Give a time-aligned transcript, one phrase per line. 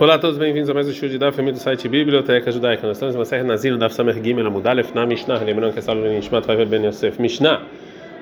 [0.00, 2.86] Olá a todos, bem-vindos a mais um show de Daf, família do site Biblioteca Judaica.
[2.86, 5.92] Nós estamos em uma série Nazir, Daf Samer Gimel, Amudalef, na Mishnah, lembrando que essa
[5.92, 7.20] aula é Nishmat vai Ben Yosef.
[7.20, 7.66] Mishnah,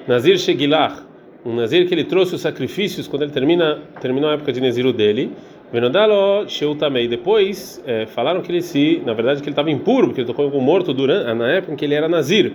[0.08, 1.04] Nazir Shegilach,
[1.46, 4.92] um Nazir que ele trouxe os sacrifícios quando ele termina, terminou a época de Naziru
[4.92, 5.30] dele.
[5.72, 7.06] Venodalo Sheutamei.
[7.06, 10.50] Depois é, falaram que ele se, na verdade, que ele estava impuro, porque ele tocou
[10.50, 12.54] com morto durante, na época em que ele era Nazir.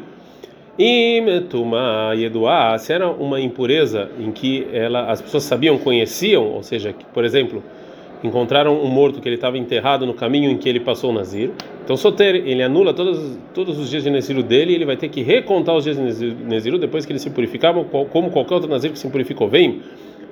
[0.77, 6.91] Imetuma Yeduá, se era uma impureza em que ela, as pessoas sabiam, conheciam, ou seja,
[6.91, 7.63] que, por exemplo,
[8.27, 11.51] encontraram um morto que ele estava enterrado no caminho em que ele passou o Nazir.
[11.83, 15.09] Então, Soter, ele anula todos, todos os dias de Naziru dele e ele vai ter
[15.09, 18.91] que recontar os dias de Naziru depois que ele se purificava, como qualquer outro Nazir
[18.91, 19.47] que se purificou.
[19.49, 19.81] Vem.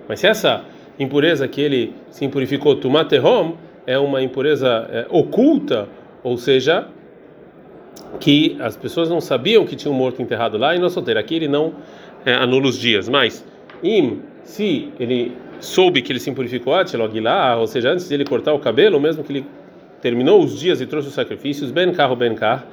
[0.07, 0.63] Mas se essa
[0.97, 3.53] impureza que ele se impurificou, Tumaterhom,
[3.85, 5.89] é uma impureza é, oculta,
[6.23, 6.87] ou seja,
[8.19, 11.35] que as pessoas não sabiam que tinha um morto enterrado lá e no Soter, aqui
[11.35, 11.73] ele não
[12.25, 13.09] é, anula os dias.
[13.09, 13.45] Mas,
[13.83, 16.73] im, se ele soube que ele se purificou
[17.21, 19.45] lá, ou seja, antes de ele cortar o cabelo, mesmo que ele
[20.01, 22.65] terminou os dias e trouxe os sacrifícios, ben carro ben car,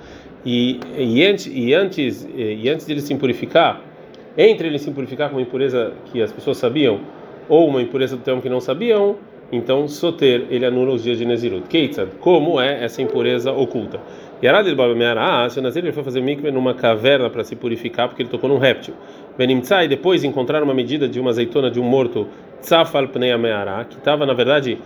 [0.45, 3.83] e, e, antes, e, antes, e antes de ele se purificar,
[4.37, 7.01] entre ele se purificar com uma impureza que as pessoas sabiam,
[7.49, 9.17] ou uma impureza do termo que não sabiam,
[9.51, 11.67] então soter ele anula os dias de Nezirut.
[11.69, 14.01] Keitzad, como é essa impureza oculta?
[14.43, 14.77] Yarad el
[15.51, 18.49] se o Nazir ele foi fazer mikve numa caverna para se purificar porque ele tocou
[18.49, 18.95] num réptil.
[19.39, 22.27] Benimtzai, depois encontraram uma medida de uma azeitona de um morto
[22.61, 24.77] Tzafal Pnei Meara, que estava na verdade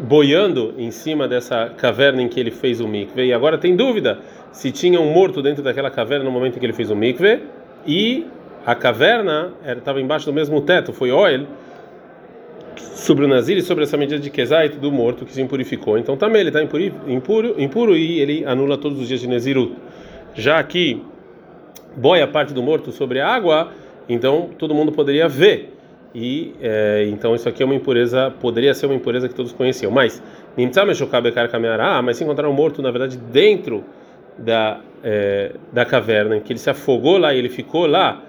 [0.00, 3.24] boiando em cima dessa caverna em que ele fez o mikve.
[3.24, 4.18] E agora tem dúvida
[4.52, 7.40] se tinha um morto dentro daquela caverna no momento em que ele fez o mikve
[7.86, 8.26] e
[8.66, 11.46] a caverna estava embaixo do mesmo teto, foi oil
[12.76, 15.96] sobre o Nazir e sobre essa medida de Kezait do morto que se impurificou.
[15.96, 19.72] Então também ele está impuro, impuro e ele anula todos os dias de Nezirut.
[20.34, 21.02] Já que
[21.96, 23.70] boia parte do morto sobre a água,
[24.08, 25.74] então todo mundo poderia ver.
[26.14, 29.92] E é, então isso aqui é uma impureza, poderia ser uma impureza que todos conheciam.
[29.92, 30.22] Mas
[32.00, 33.84] mas se encontrar um morto, na verdade, dentro
[34.38, 38.22] da, é, da caverna, em que ele se afogou lá e ele ficou lá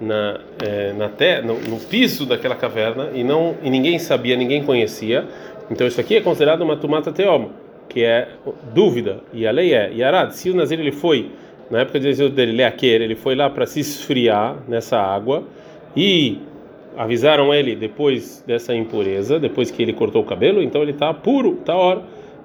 [0.00, 4.62] na, é, na terra, no, no, piso daquela caverna e não e ninguém sabia, ninguém
[4.64, 5.26] conhecia.
[5.70, 7.50] Então isso aqui é considerado uma tumata teoma,
[7.88, 8.28] que é
[8.72, 9.20] dúvida.
[9.32, 11.30] E a lei é Yarad, se o Nazir ele foi
[11.70, 15.44] na época de exílio dele, Leaquer, ele foi lá para se esfriar nessa água
[15.96, 16.38] e
[16.96, 21.58] avisaram ele depois dessa impureza, depois que ele cortou o cabelo, então ele está puro,
[21.60, 22.02] está hora,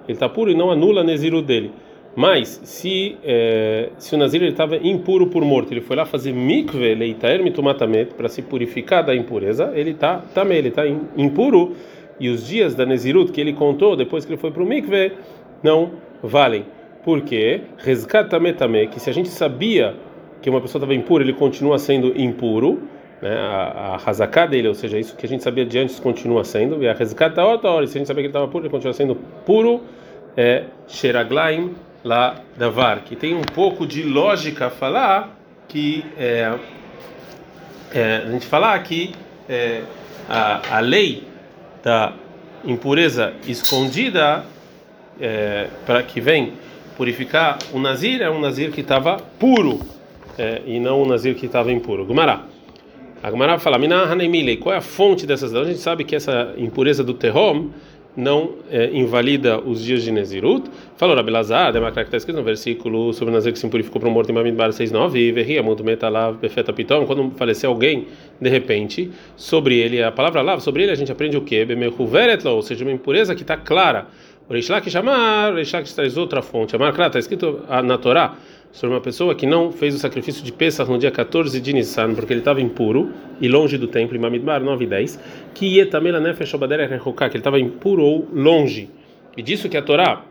[0.08, 1.72] ele está puro e não anula Neziro dele.
[2.16, 6.96] Mas se é, se o Nazir estava impuro por morto, ele foi lá fazer mikve
[6.96, 10.84] leitaer mitumatamet para se purificar da impureza, ele está também ele está
[11.16, 11.76] impuro
[12.20, 15.14] e os dias da Nezirut que ele contou depois que ele foi para o mikve
[15.64, 15.92] não
[16.22, 16.66] valem.
[17.04, 17.62] Por quê?
[17.78, 19.96] Rezkatametame, que se a gente sabia
[20.42, 22.82] que uma pessoa estava impura, ele continua sendo impuro,
[23.22, 23.36] né?
[23.36, 26.88] A, hazaká dele, ou seja, isso que a gente sabia de antes continua sendo, e
[26.88, 29.16] a rezkata outra hora, se a gente sabia que ele estava puro, ele continua sendo
[29.46, 29.82] puro,
[30.38, 35.38] é Sheraglaim lá da VAR, que tem um pouco de lógica falar
[35.68, 36.58] que é,
[37.94, 39.14] é, a gente falar que
[39.48, 39.82] é,
[40.28, 41.24] a, a lei
[41.84, 42.14] da
[42.64, 44.44] impureza escondida
[45.20, 46.54] é, para que vem
[47.00, 49.80] purificar o nazir é um nazir que estava puro
[50.38, 52.06] é, e não um nazir que estava impuro.
[52.06, 52.44] Gumará.
[53.24, 54.06] A Gumará fala: Mina
[54.58, 55.56] qual é a fonte dessas?
[55.56, 57.70] A gente sabe que essa impureza do terrom
[58.18, 60.70] não é, invalida os dias de Nezirut.
[60.98, 64.10] Falou Rabelazar, Demacra que está escrito no versículo sobre o Nazir que se purificou para
[64.10, 68.08] o morto em Bamidbar 6.9, e Verria, muito metalav, befeta pitom, quando faleceu alguém,
[68.42, 71.64] de repente, sobre ele, a palavra lav, sobre ele a gente aprende o quê?
[71.64, 74.08] Bemehuveretlo, ou seja, uma impureza que está clara.
[74.50, 76.76] O Reishlak chamar, Reishlak traz outra fonte.
[76.76, 78.36] A está escrito na Torá,
[78.72, 82.16] sobre uma pessoa que não fez o sacrifício de Pesach no dia 14 de Nissan,
[82.16, 85.20] porque ele estava impuro e longe do templo, em Mamidbar 9 e 10,
[85.54, 88.90] que Yetamela Nefesh Obadera que ele estava impuro ou longe.
[89.38, 90.24] E disso que a Torá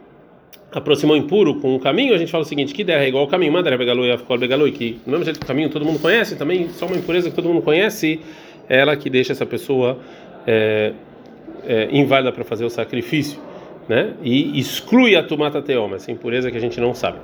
[0.73, 3.31] aproximou impuro com o caminho, a gente fala o seguinte: que der é igual ao
[3.31, 6.35] caminho, Madara Begaloi Afkol Begaloi, que no mesmo jeito que o caminho todo mundo conhece,
[6.35, 8.21] também só uma impureza que todo mundo conhece,
[8.69, 9.97] ela que deixa essa pessoa
[10.45, 10.93] é,
[11.65, 13.41] é, inválida para fazer o sacrifício,
[13.88, 14.12] né?
[14.22, 17.19] E exclui a tomata teoma, essa impureza que a gente não sabe.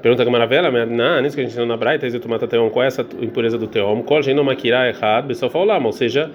[0.00, 2.84] Pergunta a Maravela, não, nisso que a gente ensinou na Braita, esse tomata teom, qual
[2.84, 4.02] é essa impureza do teom?
[4.02, 6.30] Kol no makira errado, pessoal falou ou seja,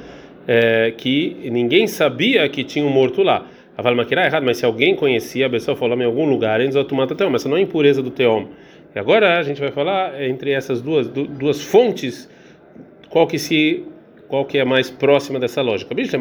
[0.48, 3.46] é, que ninguém sabia que tinha um morto lá.
[3.78, 7.16] A makira errado, mas se alguém conhecia, a pessoa falou em algum lugar, eles tomata
[7.16, 8.48] teom, mas essa não é impureza do teom.
[8.94, 12.30] E agora a gente vai falar entre essas duas duas fontes,
[13.10, 13.86] qual que se
[14.28, 15.94] qual que é mais próxima dessa lógica.
[15.94, 16.12] Bicho,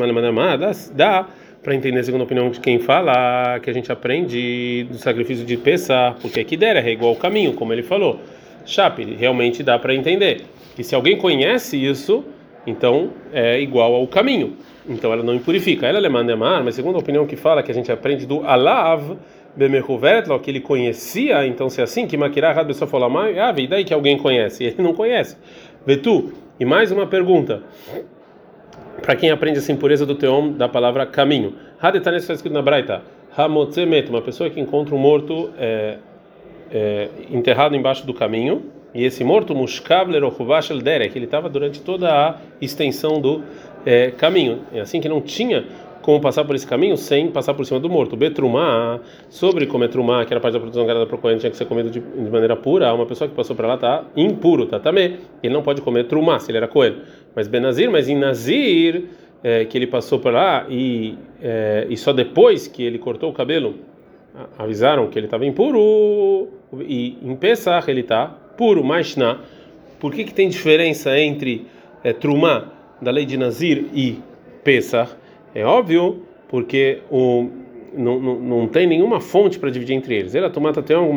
[0.57, 1.29] dá, dá
[1.62, 5.57] para entender segundo a opinião de quem fala que a gente aprende do sacrifício de
[5.57, 8.21] Pessah, porque aqui dera é igual ao caminho, como ele falou.
[8.65, 10.43] Chape, realmente dá para entender
[10.75, 12.25] que se alguém conhece isso,
[12.67, 14.57] então é igual ao caminho.
[14.89, 15.87] então ela não impurifica.
[15.87, 19.17] Ela é lemandemar, mas segundo a opinião que fala que a gente aprende do alav
[19.55, 23.85] bemerhuvetlo, que ele conhecia, então se é assim, que makirah had besofolamai, ah, e daí
[23.85, 24.62] que alguém conhece?
[24.65, 25.37] Ele não conhece.
[25.85, 26.33] Vetu.
[26.59, 27.62] E mais uma pergunta.
[29.03, 31.55] Para quem aprende essa impureza do teom da palavra caminho.
[31.81, 33.03] Hadetane está escrito na Braita.
[33.37, 35.99] Hamotzemet, uma pessoa que encontra um morto é,
[36.71, 38.65] é, enterrado embaixo do caminho.
[38.93, 43.43] E esse morto, Mushkavler Ochuvashel Derek, ele estava durante toda a extensão do
[43.87, 44.61] é, caminho.
[44.73, 45.65] É assim que não tinha
[46.02, 48.17] como passar por esse caminho sem passar por cima do morto.
[48.17, 51.67] Betrumá, sobre comer trumá, que era parte da produção para o Cohen, tinha que ser
[51.67, 55.19] comido de, de, maneira pura, uma pessoa que passou para lá está impuro, tá também.
[55.43, 56.97] Ele não pode comer trumá se ele era Cohen.
[57.35, 59.05] Mas Benazir, mas em Nazir,
[59.43, 63.32] é, que ele passou por lá e, é, e só depois que ele cortou o
[63.32, 63.75] cabelo,
[64.58, 66.49] avisaram que ele estava impuro,
[66.81, 68.26] e em Pesach ele está
[68.56, 69.41] puro, Maishna.
[69.99, 71.67] Por que, que tem diferença entre
[72.02, 72.70] é, trumá
[73.00, 74.19] da lei de Nazir e
[74.64, 75.20] Pesach?
[75.55, 77.49] É óbvio, porque o,
[77.97, 80.35] não, não, não tem nenhuma fonte para dividir entre eles.
[80.35, 81.12] Ela tomata teom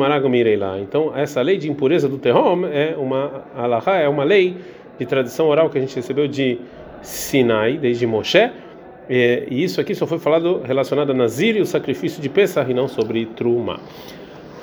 [0.58, 0.78] lá.
[0.80, 4.56] Então, essa lei de impureza do terrom é uma alahá, é uma lei
[4.98, 6.58] de tradição oral que a gente recebeu de
[7.02, 8.50] Sinai, desde Moshe.
[9.08, 12.70] E, e isso aqui só foi falado relacionado a Nazir e o sacrifício de Pesach
[12.70, 13.80] e não sobre Truma.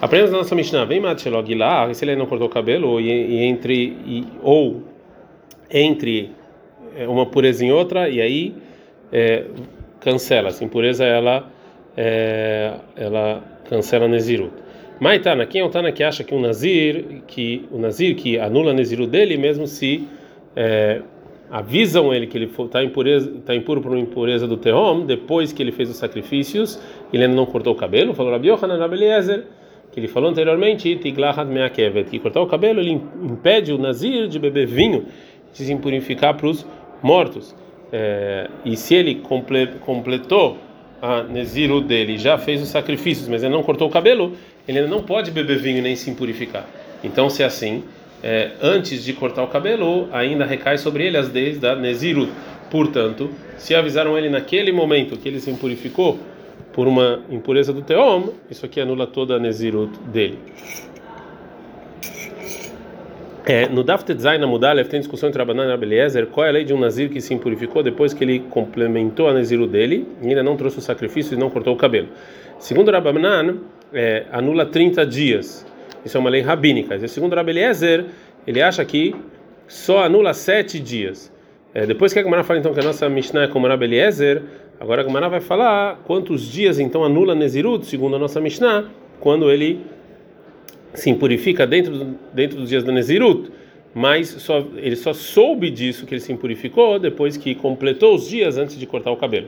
[0.02, 3.44] Aprendemos na nossa Mishnah, vem Matchelog lá, se ele não cortou o cabelo, e, e
[3.44, 4.82] entre, e, ou
[5.70, 6.32] entre
[6.98, 8.56] é, uma pureza em outra, e aí
[9.12, 9.46] é,
[10.00, 10.50] cancela.
[10.50, 11.50] Essa impureza ela
[11.96, 14.54] é, ela cancela Nezirut.
[15.00, 18.74] Maitana, quem é o Tana que acha que o Nazir, que o Nazir que anula
[18.74, 20.08] Nezirut dele, mesmo se
[20.56, 21.02] é,
[21.50, 22.80] avisam ele que ele está
[23.46, 26.80] tá impuro por uma impureza do Tehom, depois que ele fez os sacrifícios,
[27.12, 29.46] ele ainda não cortou o cabelo, falou Rabi Yohanan Abeliezer,
[29.92, 32.92] que ele falou anteriormente, que cortar o cabelo ele
[33.24, 35.06] impede o Nazir de beber vinho,
[35.52, 36.66] de se impurificar para os
[37.02, 37.54] mortos
[37.92, 40.58] é, e se ele comple, completou
[41.02, 44.36] a Neziru dele, já fez os sacrifícios, mas ele não cortou o cabelo,
[44.68, 46.66] ele ainda não pode beber vinho nem se impurificar.
[47.04, 47.84] Então, se é assim,
[48.24, 52.30] é, antes de cortar o cabelo, ainda recai sobre ele as leis da Neziru.
[52.70, 56.20] Portanto, se avisaram ele naquele momento que ele se impurificou
[56.72, 60.38] por uma impureza do Teom, isso aqui anula toda a Nezirut dele.
[63.44, 66.64] É, no Daftet Zaina Mudalev tem discussão entre Rabanan e Abeliezer qual é a lei
[66.64, 70.44] de um Nazir que se impurificou depois que ele complementou a Naziru dele e ainda
[70.44, 72.10] não trouxe o sacrifício e não cortou o cabelo.
[72.60, 73.58] Segundo Rabanan,
[73.92, 75.66] é, anula 30 dias.
[76.06, 76.96] Isso é uma lei rabínica.
[76.96, 78.06] E segundo Rabeliezer,
[78.46, 79.16] ele acha que
[79.68, 81.32] só anula 7 dias.
[81.74, 84.44] É, depois que a Gemara fala então que a nossa Mishnah é como Rabeliezer,
[84.80, 88.86] agora a Gemara vai falar quantos dias então anula Nezirut, segundo a nossa Mishnah,
[89.20, 89.80] quando ele
[90.94, 93.52] se impurifica dentro, dentro dos dias da Nezirut,
[93.94, 98.58] mas só, ele só soube disso que ele se impurificou depois que completou os dias
[98.58, 99.48] antes de cortar o cabelo.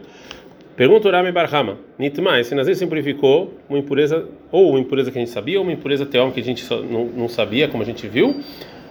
[0.76, 5.22] Pergunta Urame Barhama, Nitma, esse Nazir se impurificou uma impureza, ou uma impureza que a
[5.22, 8.08] gente sabia, ou uma impureza teom que a gente não, não sabia, como a gente
[8.08, 8.42] viu.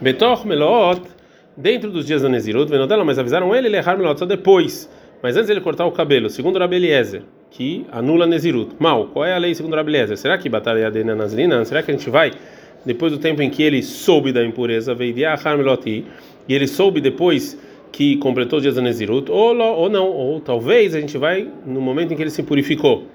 [0.01, 1.03] Betor Melot,
[1.57, 4.89] dentro dos dias da Nezirut, dela, mas avisaram ele, ele errar Melot só depois,
[5.21, 7.23] mas antes ele cortar o cabelo, segundo Rabi Eliezer
[7.53, 8.71] que anula Nezirut.
[8.79, 10.17] Mal, qual é a lei segundo Rabeleza?
[10.17, 11.63] Será que batalha de Nazrina?
[11.65, 12.33] Será que a gente vai,
[12.85, 16.05] depois do tempo em que ele soube da impureza, e
[16.49, 17.59] ele soube depois
[17.93, 21.81] que completou os dias da Nezirut, ou, ou não, ou talvez a gente vai no
[21.81, 23.07] momento em que ele se purificou.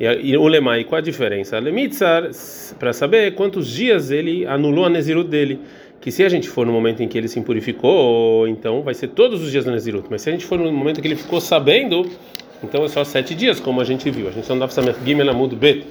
[0.00, 1.56] E, o Lemai, qual a diferença?
[1.60, 2.30] Lemitzar,
[2.80, 5.60] para saber quantos dias ele anulou a Nezirut dele.
[6.00, 9.10] Que se a gente for no momento em que ele se purificou, então vai ser
[9.10, 10.08] todos os dias da Nezirut.
[10.10, 12.10] Mas se a gente for no momento em que ele ficou sabendo
[12.62, 14.28] então é só sete dias, como a gente viu.
[14.28, 15.86] A gente não dá para Gimel Amud Bet.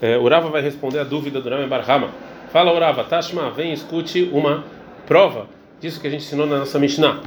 [0.00, 2.08] É, Urava vai responder a dúvida do Rame Barhama.
[2.52, 4.64] Fala Urava, Tashma, vem escute uma
[5.06, 5.46] prova
[5.80, 7.20] disso que a gente ensinou na nossa Mishnah.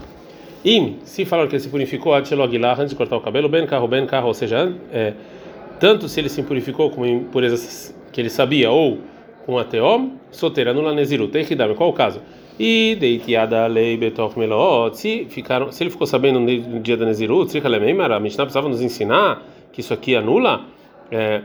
[0.66, 4.06] Im, se falar que ele se purificou antes de cortar o cabelo, ben carro, ben
[4.06, 5.14] carro, ou seja, é,
[5.80, 9.00] tanto se ele se purificou com impurezas que ele sabia ou
[9.46, 12.22] com a teom, solteira no laneziru, tem que dar, qual o caso?
[12.60, 17.52] E deitiada lei betoch melot, se ficaram, se ele ficou sabendo no dia da Nezirut,
[17.58, 19.42] a Mishnah precisava nos ensinar
[19.72, 20.62] que isso aqui anula,
[21.12, 21.42] é,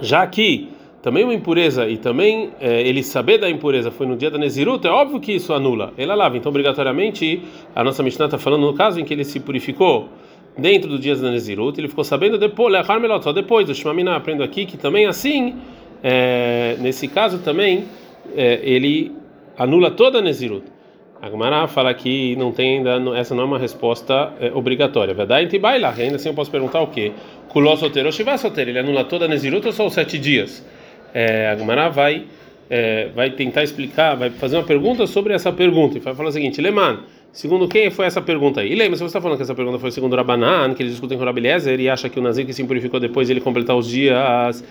[0.00, 0.68] já que
[1.00, 4.86] também uma impureza e também é, ele saber da impureza foi no dia da Nezirut,
[4.86, 5.94] é óbvio que isso anula.
[5.96, 7.42] Ele lava, então obrigatoriamente
[7.74, 10.10] a nossa Mishnah está falando no caso em que ele se purificou
[10.58, 12.74] dentro do dia da Nezirut, ele ficou sabendo depois,
[13.22, 15.56] só depois do Shmamina, aprendo aqui que também assim,
[16.02, 17.84] é, nesse caso também,
[18.36, 19.21] é, ele
[19.56, 20.64] anula toda a Nezirut.
[21.20, 25.14] A Gemara fala que não tem ainda, essa não é uma resposta é, obrigatória.
[25.14, 25.56] Verdade?
[25.58, 25.94] baila.
[25.96, 27.12] Ainda assim eu posso perguntar o quê?
[27.48, 28.70] Kuló solteiro ou Shivá solteiro?
[28.70, 30.66] Ele anula toda a Nezirut ou só os sete dias?
[31.14, 32.24] É, a vai,
[32.68, 35.96] é, vai tentar explicar, vai fazer uma pergunta sobre essa pergunta.
[35.96, 37.00] E vai falar o seguinte: Leman,
[37.32, 38.72] Segundo quem foi essa pergunta aí?
[38.72, 41.16] E lembra, se você está falando que essa pergunta foi segundo Rabanan, que eles discutem
[41.16, 43.88] com o Rabeliezer, ele acha que o Nazir que se purificou depois ele completar os
[43.88, 44.62] dias,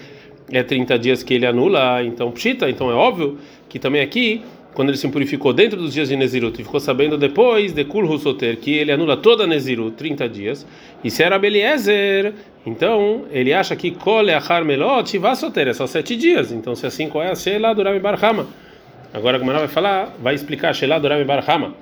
[0.51, 4.43] é 30 dias que ele anula, então pshita, então é óbvio que também aqui,
[4.73, 8.09] quando ele se purificou dentro dos dias de Nezirut e ficou sabendo depois de Kul
[8.09, 10.67] Husoter que ele anula toda Nezirut, 30 dias,
[11.03, 12.33] e se era Beliezer,
[12.65, 16.85] então ele acha que Kole Achar Melot vai soter, é só 7 dias, então se
[16.85, 18.47] assim qual é a Sheila do Rami Barhama?
[19.13, 21.75] Agora como ela vai falar, vai explicar Sheila do Rami Barhama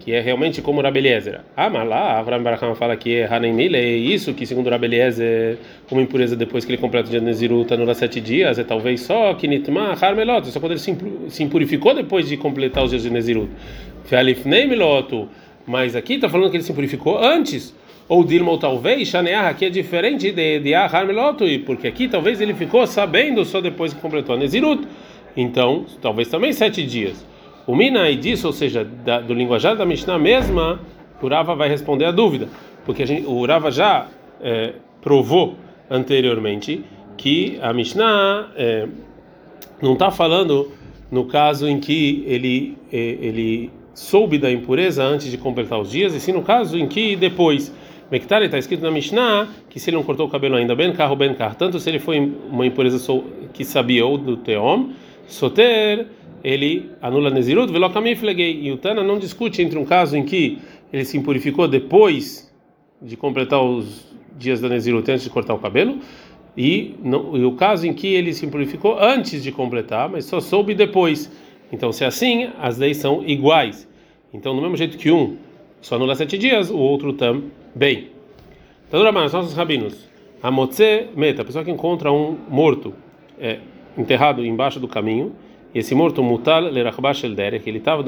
[0.00, 1.40] que é realmente como Rabi Eliezer.
[1.56, 4.86] Ah, mas lá, Avraham Barakam fala que é Hanem Mile, é isso que segundo Rabi
[4.86, 5.58] Eliezer,
[5.90, 9.02] uma impureza depois que ele completa o dia de Nezirut, anula sete dias, é talvez
[9.02, 13.10] só que Nitma Harmelot, só quando ele se impurificou depois de completar os dias de
[13.10, 13.50] Nezirut.
[14.04, 14.68] Fealifnei
[15.66, 17.78] mas aqui está falando que ele se impurificou antes.
[18.08, 22.54] Ou Dilma, ou talvez, Shaneah, aqui é diferente de, de Harmeloto, porque aqui talvez ele
[22.54, 24.82] ficou sabendo só depois que completou a Nezirut.
[25.36, 27.24] Então, talvez também sete dias.
[27.70, 30.80] O Mina e disso, ou seja, da, do linguajar da Mishnah mesma,
[31.22, 32.48] o Rava vai responder a dúvida,
[32.84, 34.08] porque gente, o Rava já
[34.40, 35.54] é, provou
[35.88, 36.82] anteriormente
[37.16, 38.88] que a Mishnah é,
[39.80, 40.72] não está falando
[41.12, 46.12] no caso em que ele é, ele soube da impureza antes de completar os dias,
[46.12, 47.72] e sim no caso em que depois.
[48.10, 51.14] Mektari está escrito na Mishnah que se ele não cortou o cabelo ainda, bem carro,
[51.14, 52.18] bem carro, tanto se ele foi
[52.50, 52.98] uma impureza
[53.52, 54.88] que sabia ou do Teom,
[55.30, 56.08] Soter
[56.42, 58.60] ele anula Nezirut, Velokamiflegei.
[58.62, 60.58] E o Tana não discute entre um caso em que
[60.92, 62.52] ele se impurificou depois
[63.00, 65.98] de completar os dias da Nezirut antes de cortar o cabelo,
[66.56, 70.40] e, não, e o caso em que ele se impurificou antes de completar, mas só
[70.40, 71.30] soube depois.
[71.72, 73.88] Então, se é assim, as leis são iguais.
[74.32, 75.36] Então, do mesmo jeito que um
[75.80, 78.08] só anula sete dias, o outro também.
[78.88, 80.08] Então, os nossos rabinos.
[80.42, 82.94] Amotze meta, a pessoa que encontra um morto
[83.38, 83.58] é,
[83.96, 85.34] enterrado embaixo do caminho
[85.74, 88.04] e esse morto mutal lerachbash el derek, ele estava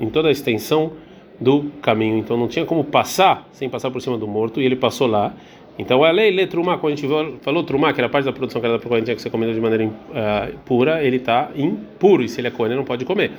[0.00, 0.92] em toda a extensão
[1.40, 4.76] do caminho, então não tinha como passar sem passar por cima do morto, e ele
[4.76, 5.34] passou lá.
[5.78, 8.60] Então a lei lê trumá, quando a gente falou trumá, que era parte da produção
[8.60, 12.40] que era da que ser comida de maneira uh, pura, ele está impuro, e se
[12.40, 13.32] ele é ele não pode comer.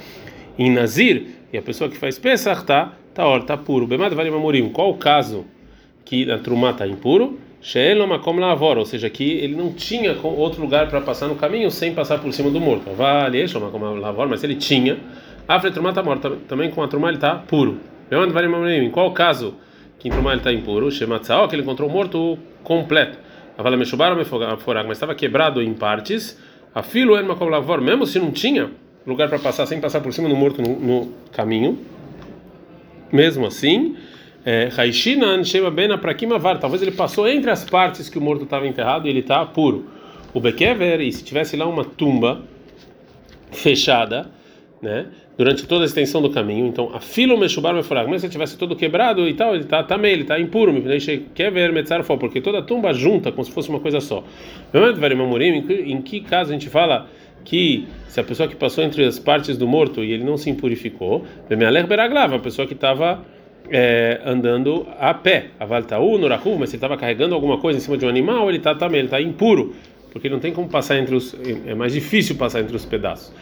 [0.58, 3.88] Em Nazir, e a pessoa que faz está tá, tá, tá puro.
[3.88, 5.46] Bemad vale mamurim, qual o caso
[6.06, 7.40] que a trumá está impuro?
[8.20, 11.94] Como lavor, ou seja, que ele não tinha outro lugar para passar no caminho sem
[11.94, 12.92] passar por cima do morto.
[12.92, 13.40] Vale,
[13.72, 14.98] como lavor, mas ele tinha.
[15.48, 17.80] A trumá está morta, também com a trumá ele está puro.
[18.10, 19.56] Em qual caso
[20.00, 20.92] que em trumá ele está impuro?
[20.92, 23.18] Shematzao, que ele encontrou morto completo.
[23.58, 26.40] Avala meshubar mas estava quebrado em partes.
[26.76, 28.70] A filo como lavor, mesmo se não tinha
[29.06, 31.80] lugar para passar sem passar por cima do morto no, no caminho.
[33.12, 33.96] Mesmo assim,
[34.76, 36.60] Raishinan Shema Bena Prakimavar.
[36.60, 39.86] Talvez ele passou entre as partes que o morto estava enterrado e ele está puro.
[40.34, 42.42] O Bekever, e se tivesse lá uma tumba
[43.52, 44.30] fechada,
[44.82, 48.58] né, durante toda a extensão do caminho, então a filo meshubar meforag, mas se tivesse
[48.58, 50.74] todo quebrado e tal, ele está também, ele está impuro,
[51.34, 54.24] Kever metzarfo, porque toda tumba junta, como se fosse uma coisa só.
[55.86, 57.08] Em que caso a gente fala
[57.44, 60.50] que se a pessoa que passou entre as partes do morto e ele não se
[60.50, 63.24] impurificou, a pessoa que estava
[63.70, 65.48] é, andando a pé.
[65.60, 68.50] A Valtaú, Norahu, mas se ele estava carregando alguma coisa em cima de um animal,
[68.50, 69.76] ele está também, ele está impuro,
[70.12, 73.34] porque não tem como passar entre os, é mais difícil passar entre os pedaços.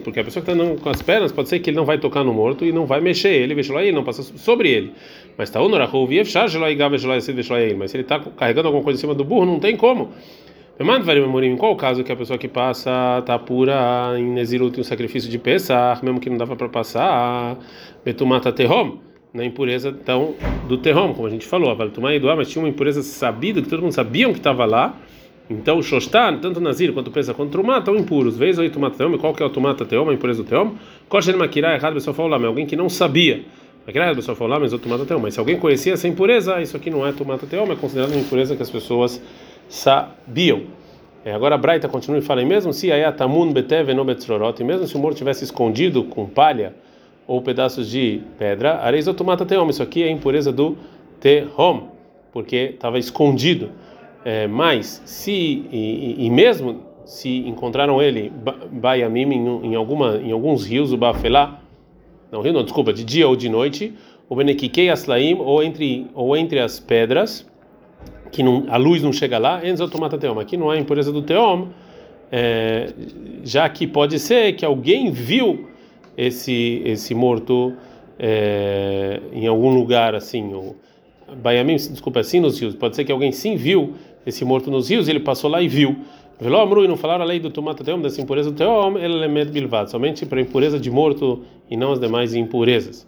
[0.00, 1.98] Porque a pessoa que está andando com as pernas, pode ser que ele não vai
[1.98, 3.54] tocar no morto e não vai mexer ele,
[3.88, 4.92] ele não passa sobre ele.
[5.36, 5.60] Mas está
[7.74, 10.12] mas se ele está carregando alguma coisa em cima do burro, não tem como.
[10.82, 15.38] Em qual caso que a pessoa que passa está pura em Nezirut um sacrifício de
[15.38, 17.58] Pesach, mesmo que não dava para passar,
[18.02, 18.96] Betumata Terrom,
[19.34, 20.34] na impureza então,
[20.66, 21.76] do Terrom, como a gente falou,
[22.34, 24.96] mas tinha uma impureza sabida, que todo mundo sabia que estava lá,
[25.50, 28.38] então o Shostan, tanto Nazir quanto Pesach quanto Trumá, estão impuros.
[28.38, 30.76] Vez o Tumata Terrom, qual que é o Tumata Terrom, a impureza do Terrom?
[31.10, 33.42] Kosher Makirá, errado, pessoal falou lá, mas alguém que não sabia.
[33.86, 35.20] Makirá, pessoal falou lá, mas o Tumata Terrom.
[35.20, 38.20] Mas se alguém conhecia essa impureza, isso aqui não é Tumata Terrom, é considerado uma
[38.20, 39.20] impureza que as pessoas
[39.70, 40.64] sabiam.
[41.24, 44.64] É, agora a Braita continua e fala, e mesmo se ayatamun beteve no betzrorot, e
[44.64, 46.74] mesmo se o morto tivesse escondido com palha
[47.26, 50.76] ou pedaços de pedra, areis automata teom, isso aqui é a impureza do
[51.20, 51.88] tehom,
[52.32, 53.70] porque estava escondido.
[54.24, 55.30] É, mas se
[55.70, 58.30] e, e, mesmo se encontraram ele
[58.70, 61.60] baiamim em, em alguma em alguns rios o bafelá,
[62.30, 63.94] não rio não, desculpa, de dia ou de noite,
[64.28, 67.49] o benekikei aslaim ou entre ou entre as pedras
[68.30, 70.38] que não, a luz não chega lá, enzo tomata teom.
[70.38, 71.68] Aqui não há impureza do teom,
[72.30, 72.92] é,
[73.44, 75.68] já que pode ser que alguém viu
[76.16, 77.72] esse esse morto
[78.18, 80.76] é, em algum lugar assim, ou
[81.42, 82.74] Baiamim, desculpa, assim nos rios.
[82.74, 83.94] Pode ser que alguém sim viu
[84.26, 85.96] esse morto nos rios, ele passou lá e viu.
[86.40, 89.24] Veló Amru e não falaram a lei do tomate teom, dessa impureza do teom, ele
[89.24, 93.06] é bilvad, somente para impureza de morto e não as demais impurezas.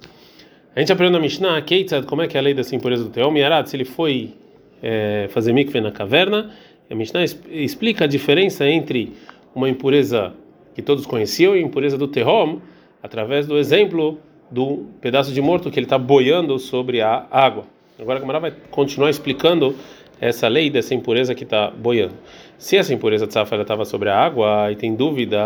[0.76, 3.10] A gente aprendeu na Mishnah, Keitzad, como é que é a lei dessa impureza do
[3.10, 4.34] teom, Yarad, se ele foi
[4.82, 6.50] é, fazer mikve na caverna,
[6.90, 9.12] a Mishnah explica a diferença entre
[9.54, 10.34] uma impureza
[10.74, 12.60] que todos conheciam e a impureza do teom,
[13.02, 14.18] através do exemplo
[14.50, 17.64] do pedaço de morto que ele está boiando sobre a água.
[17.98, 19.74] Agora a Gamara vai continuar explicando
[20.20, 22.14] essa lei dessa impureza que está boiando.
[22.58, 25.38] Se essa impureza tzafa estava sobre a água e tem dúvida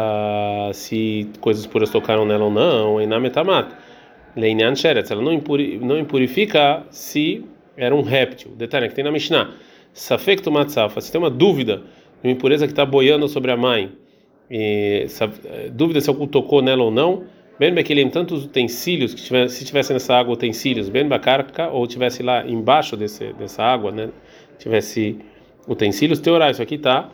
[0.72, 3.72] se coisas puras tocaram nela ou não, e na metamat,
[4.36, 5.40] leinyan sheretz, ela não,
[5.80, 7.44] não impurifica se
[7.76, 8.52] era um réptil.
[8.56, 9.50] Detalhe que tem na Mishnah.
[9.92, 11.82] Safek tomat tzafa, se tem uma dúvida
[12.22, 13.92] de uma impureza que está boiando sobre a mãe,
[14.50, 15.06] e,
[15.72, 17.24] dúvida se algo tocou nela ou não,
[17.58, 22.22] bem bekelim, tantos utensílios que tivesse, se tivesse nessa água utensílios, bem bacarca, ou tivesse
[22.22, 24.10] lá embaixo desse, dessa água, né?
[24.58, 25.18] tivesse
[25.66, 27.10] utensílios, teorar, isso aqui está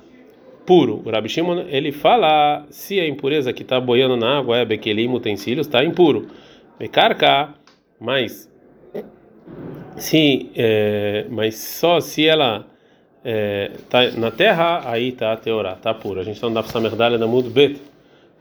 [0.67, 1.03] puro.
[1.05, 5.13] O Rabi Shimon, ele fala se a impureza que está boiando na água é bekelim,
[5.13, 6.27] utensílios, está impuro.
[6.79, 7.55] Becarca,
[8.01, 8.52] mas
[9.97, 12.67] se, é, mas só se ela
[13.25, 16.21] está é, na terra, aí está teorá, está puro.
[16.21, 17.81] A gente está no Daf Samerdalha da Mud Bet.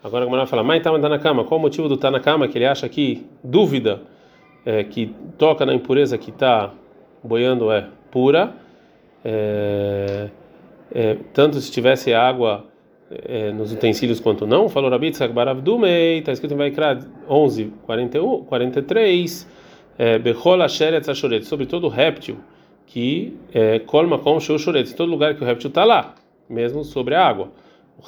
[0.04, 1.44] Agora a Gamara fala, mas está na cama.
[1.44, 2.48] Qual o motivo do estar tá na cama?
[2.48, 4.02] Que ele acha que dúvida
[4.66, 6.72] é, que toca na impureza que está
[7.24, 8.56] boiando é pura
[9.24, 10.30] é,
[10.94, 12.66] é, tanto se tivesse água
[13.56, 16.98] nos utensílios quanto não, falou Rabi Tzak Baravdumei, está escrito em Vaikra
[17.30, 19.48] 11, 41, 43,
[20.24, 22.38] Bechol Asheret Ashoret, sobre todo réptil
[22.88, 23.34] que
[23.86, 26.16] colma com Shoshoret, todo lugar que o réptil está lá,
[26.50, 27.52] mesmo sobre a água.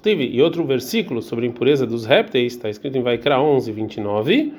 [0.06, 4.54] E outro versículo sobre a impureza dos répteis, está escrito em Vaikra 11, 29,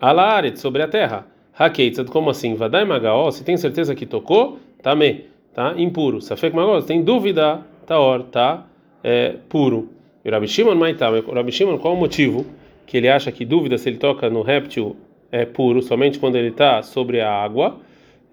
[0.00, 1.26] Alaret, sobre a terra.
[1.58, 2.54] Hakeitzad, como assim?
[2.54, 6.20] Vadai Magaó, se tem certeza que tocou, Tamé tá impuro.
[6.20, 8.66] Safek Magos, tem dúvida, Taor, tá
[9.04, 9.90] é, puro.
[10.24, 12.46] E o Rabi Shimon Maitam, o Rabi Shimon, qual o motivo
[12.86, 14.96] que ele acha que dúvida se ele toca no réptil
[15.30, 17.78] é puro somente quando ele está sobre a água?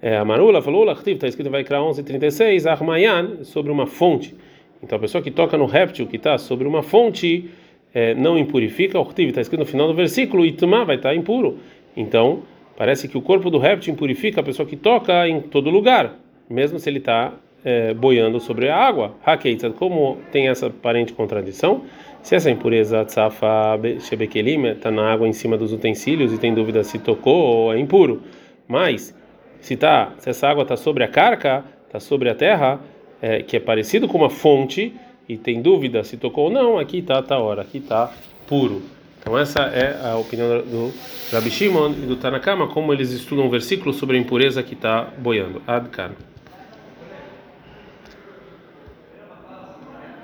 [0.02, 4.36] É, a Marula falou, está escrito vai criar 11:36, Armayan, sobre uma fonte.
[4.82, 7.50] Então a pessoa que toca no réptil que está sobre uma fonte
[7.94, 11.58] é, não impurifica, o está escrito no final do versículo, Tumá vai estar tá impuro.
[11.96, 12.44] Então
[12.78, 16.16] parece que o corpo do réptil impurifica a pessoa que toca em todo lugar
[16.50, 17.34] mesmo se ele está
[17.64, 19.16] é, boiando sobre a água.
[19.26, 21.84] Hakeitzad, como tem essa aparente contradição,
[22.22, 26.84] se essa impureza tzafa shebekelim está na água em cima dos utensílios e tem dúvida
[26.84, 28.22] se tocou ou é impuro,
[28.68, 29.16] mas
[29.62, 32.80] se tá, se essa água está sobre a carca, está sobre a terra,
[33.22, 34.94] é, que é parecido com uma fonte
[35.28, 38.12] e tem dúvida se tocou ou não, aqui está tá hora, aqui está
[38.48, 38.82] puro.
[39.20, 40.94] Então essa é a opinião do
[41.32, 45.10] Rabi Shimon e do Tanakama, como eles estudam um versículo sobre a impureza que está
[45.18, 45.62] boiando.
[45.68, 46.12] Adkan.